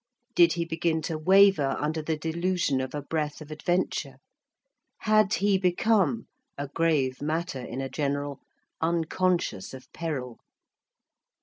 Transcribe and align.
Did 0.33 0.53
he 0.53 0.65
begin 0.65 1.03
to 1.03 1.17
waver 1.19 1.75
under 1.79 2.01
the 2.01 2.17
delusion 2.17 2.81
of 2.81 2.95
a 2.95 3.03
breath 3.03 3.39
of 3.39 3.51
adventure? 3.51 4.15
Had 5.01 5.35
he 5.35 5.59
become—a 5.59 6.69
grave 6.69 7.21
matter 7.21 7.61
in 7.63 7.81
a 7.81 7.87
general—unconscious 7.87 9.75
of 9.75 9.93
peril? 9.93 10.39